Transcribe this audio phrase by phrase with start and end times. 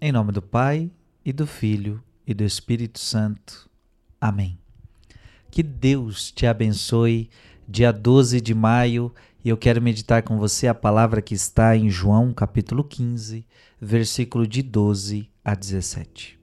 [0.00, 0.92] Em nome do Pai,
[1.24, 3.68] e do Filho, e do Espírito Santo.
[4.20, 4.56] Amém.
[5.50, 7.28] Que Deus te abençoe.
[7.68, 9.12] Dia 12 de maio,
[9.44, 13.44] e eu quero meditar com você a palavra que está em João, capítulo 15,
[13.80, 16.38] versículo de 12 a 17.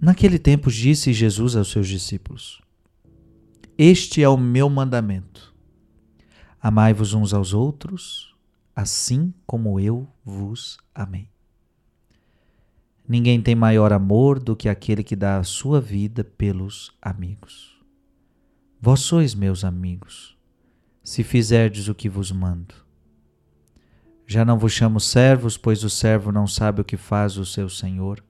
[0.00, 2.62] Naquele tempo disse Jesus aos seus discípulos:
[3.76, 5.52] Este é o meu mandamento.
[6.60, 8.32] Amai-vos uns aos outros,
[8.76, 11.28] assim como eu vos amei.
[13.08, 17.80] Ninguém tem maior amor do que aquele que dá a sua vida pelos amigos.
[18.78, 20.36] Vós sois meus amigos,
[21.02, 22.74] se fizerdes o que vos mando.
[24.26, 27.70] Já não vos chamo servos, pois o servo não sabe o que faz o seu
[27.70, 28.22] senhor.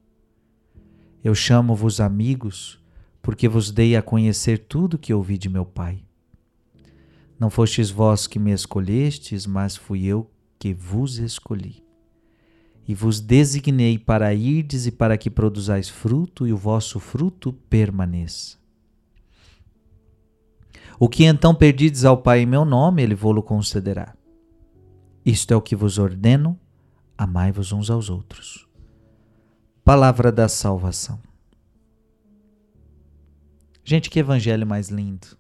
[1.25, 2.81] Eu chamo-vos amigos,
[3.21, 6.05] porque vos dei a conhecer tudo que ouvi de meu Pai.
[7.37, 11.88] Não fostes vós que me escolhestes, mas fui eu que vos escolhi
[12.89, 18.57] e vos designei para irdes e para que produzais fruto e o vosso fruto permaneça.
[20.99, 24.17] O que então perdides ao Pai em meu nome, ele vô-lo concederá.
[25.23, 26.59] Isto é o que vos ordeno,
[27.17, 28.67] amai-vos uns aos outros.
[29.85, 31.21] Palavra da salvação.
[33.85, 35.37] Gente, que evangelho mais lindo.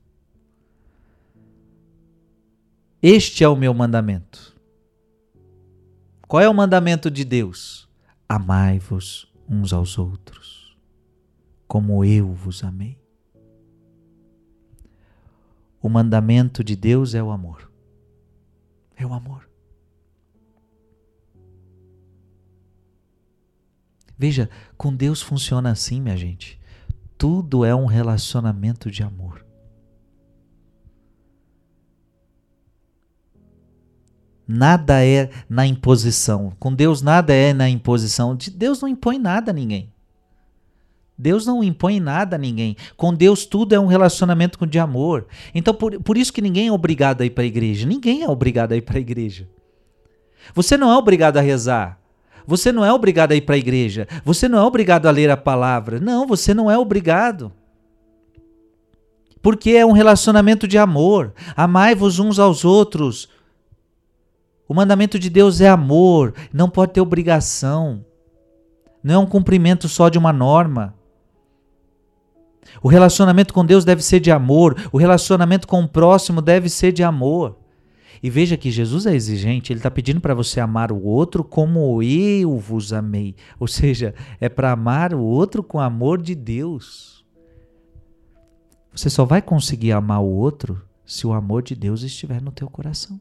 [3.02, 4.57] Este é o meu mandamento
[6.28, 7.88] qual é o mandamento de Deus?
[8.28, 10.76] Amai-vos uns aos outros,
[11.66, 12.98] como eu vos amei.
[15.80, 17.72] O mandamento de Deus é o amor.
[18.94, 19.48] É o amor.
[24.18, 26.60] Veja, com Deus funciona assim, minha gente.
[27.16, 29.47] Tudo é um relacionamento de amor.
[34.50, 36.54] Nada é na imposição.
[36.58, 38.34] Com Deus nada é na imposição.
[38.54, 39.92] Deus não impõe nada a ninguém.
[41.18, 42.74] Deus não impõe nada a ninguém.
[42.96, 45.26] Com Deus tudo é um relacionamento de amor.
[45.54, 47.86] Então por, por isso que ninguém é obrigado a ir para a igreja.
[47.86, 49.46] Ninguém é obrigado a ir para a igreja.
[50.54, 52.00] Você não é obrigado a rezar.
[52.46, 54.08] Você não é obrigado a ir para a igreja.
[54.24, 56.00] Você não é obrigado a ler a palavra.
[56.00, 57.52] Não, você não é obrigado.
[59.42, 61.34] Porque é um relacionamento de amor.
[61.54, 63.28] Amai-vos uns aos outros
[64.68, 68.04] o mandamento de Deus é amor, não pode ter obrigação.
[69.02, 70.94] Não é um cumprimento só de uma norma.
[72.82, 76.92] O relacionamento com Deus deve ser de amor, o relacionamento com o próximo deve ser
[76.92, 77.56] de amor.
[78.22, 82.02] E veja que Jesus é exigente, ele está pedindo para você amar o outro como
[82.02, 83.36] eu vos amei.
[83.58, 87.24] Ou seja, é para amar o outro com amor de Deus.
[88.92, 92.68] Você só vai conseguir amar o outro se o amor de Deus estiver no teu
[92.68, 93.20] coração.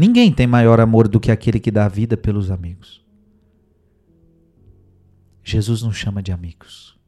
[0.00, 3.04] Ninguém tem maior amor do que aquele que dá a vida pelos amigos.
[5.44, 6.98] Jesus nos chama de amigos.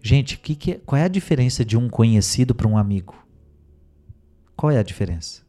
[0.00, 3.14] Gente, que que é, qual é a diferença de um conhecido para um amigo?
[4.56, 5.42] Qual é a diferença?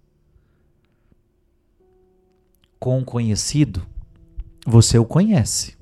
[2.78, 3.88] Com um conhecido,
[4.68, 5.78] você o conhece.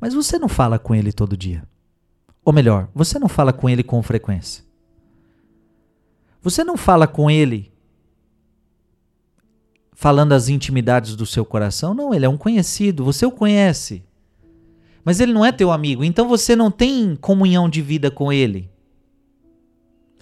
[0.00, 1.62] Mas você não fala com ele todo dia.
[2.44, 4.64] Ou melhor, você não fala com ele com frequência.
[6.42, 7.75] Você não fala com ele
[9.96, 11.94] falando as intimidades do seu coração.
[11.94, 14.04] Não, ele é um conhecido, você o conhece.
[15.02, 18.70] Mas ele não é teu amigo, então você não tem comunhão de vida com ele.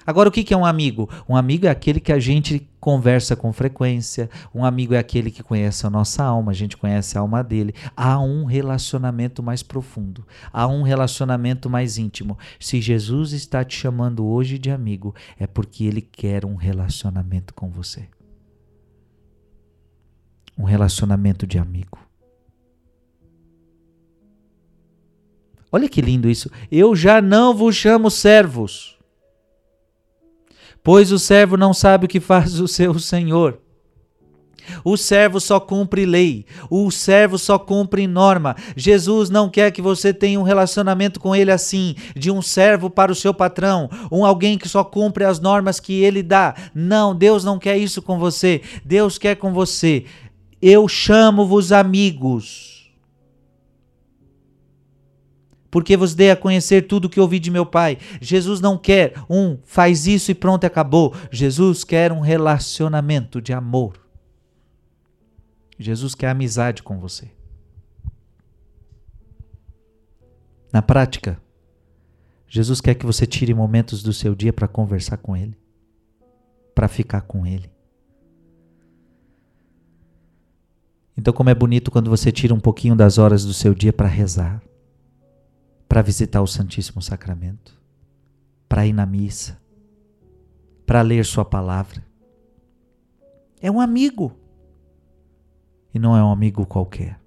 [0.06, 1.08] Agora, o que é um amigo?
[1.26, 5.42] Um amigo é aquele que a gente conversa com frequência, um amigo é aquele que
[5.42, 7.74] conhece a nossa alma, a gente conhece a alma dele.
[7.96, 12.38] Há um relacionamento mais profundo, há um relacionamento mais íntimo.
[12.60, 17.70] Se Jesus está te chamando hoje de amigo, é porque ele quer um relacionamento com
[17.70, 18.06] você
[20.56, 21.98] um relacionamento de amigo.
[25.70, 26.50] Olha que lindo isso.
[26.70, 28.96] Eu já não vos chamo servos,
[30.84, 33.60] pois o servo não sabe o que faz o seu senhor.
[34.84, 38.56] O servo só cumpre lei, o servo só cumpre norma.
[38.76, 43.12] Jesus não quer que você tenha um relacionamento com ele assim, de um servo para
[43.12, 46.54] o seu patrão, um alguém que só cumpre as normas que ele dá.
[46.74, 48.62] Não, Deus não quer isso com você.
[48.84, 50.06] Deus quer com você
[50.60, 52.92] eu chamo-vos amigos,
[55.70, 57.98] porque vos dei a conhecer tudo o que ouvi de meu Pai.
[58.20, 61.14] Jesus não quer um faz isso e pronto, acabou.
[61.32, 63.98] Jesus quer um relacionamento de amor.
[65.76, 67.28] Jesus quer amizade com você.
[70.72, 71.40] Na prática,
[72.48, 75.58] Jesus quer que você tire momentos do seu dia para conversar com Ele,
[76.72, 77.73] para ficar com Ele
[81.16, 84.08] Então, como é bonito quando você tira um pouquinho das horas do seu dia para
[84.08, 84.62] rezar,
[85.88, 87.80] para visitar o Santíssimo Sacramento,
[88.68, 89.60] para ir na missa,
[90.84, 92.04] para ler Sua palavra.
[93.60, 94.32] É um amigo.
[95.94, 97.23] E não é um amigo qualquer.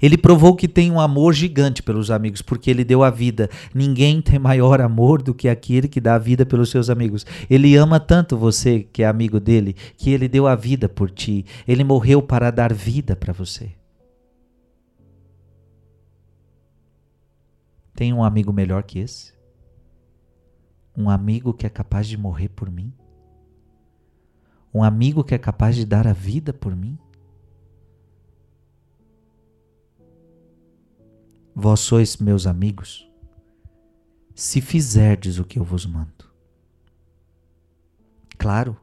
[0.00, 3.48] Ele provou que tem um amor gigante pelos amigos, porque ele deu a vida.
[3.74, 7.24] Ninguém tem maior amor do que aquele que dá a vida pelos seus amigos.
[7.48, 11.44] Ele ama tanto você, que é amigo dele, que ele deu a vida por ti.
[11.66, 13.72] Ele morreu para dar vida para você.
[17.94, 19.32] Tem um amigo melhor que esse?
[20.96, 22.92] Um amigo que é capaz de morrer por mim?
[24.74, 26.98] Um amigo que é capaz de dar a vida por mim?
[31.54, 33.08] Vós sois meus amigos,
[34.34, 36.30] se fizerdes o que eu vos mando.
[38.38, 38.76] Claro,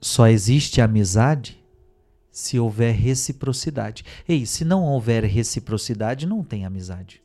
[0.00, 1.64] só existe amizade
[2.30, 4.04] se houver reciprocidade.
[4.28, 7.22] Ei, se não houver reciprocidade, não tem amizade.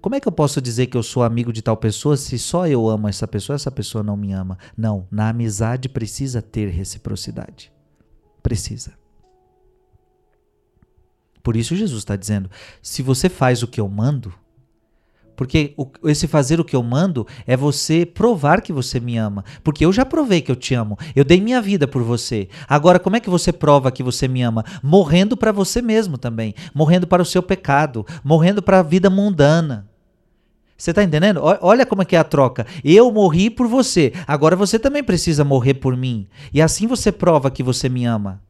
[0.00, 2.66] Como é que eu posso dizer que eu sou amigo de tal pessoa se só
[2.66, 4.58] eu amo essa pessoa, essa pessoa não me ama?
[4.76, 7.72] Não, na amizade precisa ter reciprocidade.
[8.42, 8.94] Precisa.
[11.46, 12.50] Por isso Jesus está dizendo:
[12.82, 14.34] se você faz o que eu mando,
[15.36, 19.44] porque o, esse fazer o que eu mando é você provar que você me ama.
[19.62, 20.98] Porque eu já provei que eu te amo.
[21.14, 22.48] Eu dei minha vida por você.
[22.68, 24.64] Agora, como é que você prova que você me ama?
[24.82, 26.52] Morrendo para você mesmo também.
[26.74, 28.04] Morrendo para o seu pecado.
[28.24, 29.88] Morrendo para a vida mundana.
[30.76, 31.40] Você está entendendo?
[31.60, 32.66] Olha como é que é a troca.
[32.82, 34.12] Eu morri por você.
[34.26, 36.26] Agora você também precisa morrer por mim.
[36.52, 38.42] E assim você prova que você me ama.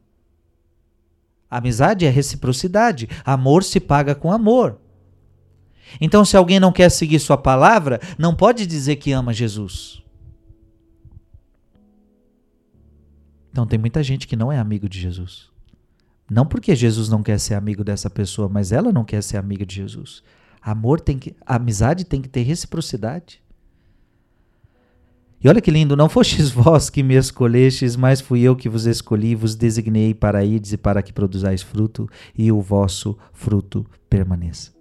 [1.49, 3.07] Amizade é reciprocidade.
[3.23, 4.79] Amor se paga com amor.
[6.01, 10.03] Então, se alguém não quer seguir sua palavra, não pode dizer que ama Jesus.
[13.51, 15.49] Então, tem muita gente que não é amigo de Jesus.
[16.29, 19.65] Não porque Jesus não quer ser amigo dessa pessoa, mas ela não quer ser amiga
[19.65, 20.21] de Jesus.
[20.61, 23.41] Amor tem que, amizade tem que ter reciprocidade.
[25.39, 28.85] E olha que lindo, não fostes vós que me escolhestes, mas fui eu que vos
[28.85, 34.75] escolhi, vos designei para ides e para que produzais fruto, e o vosso fruto permaneça.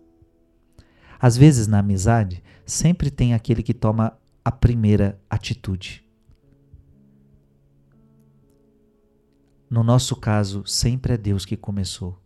[1.20, 6.04] Às vezes, na amizade, sempre tem aquele que toma a primeira atitude.
[9.68, 12.18] No nosso caso, sempre é Deus que começou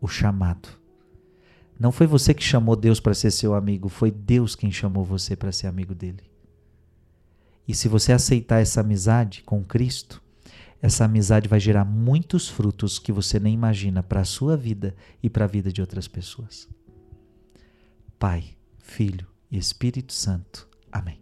[0.00, 0.68] o chamado.
[1.78, 5.34] Não foi você que chamou Deus para ser seu amigo, foi Deus quem chamou você
[5.34, 6.29] para ser amigo dele.
[7.70, 10.20] E se você aceitar essa amizade com Cristo,
[10.82, 15.30] essa amizade vai gerar muitos frutos que você nem imagina para a sua vida e
[15.30, 16.68] para a vida de outras pessoas.
[18.18, 20.68] Pai, Filho e Espírito Santo.
[20.90, 21.19] Amém.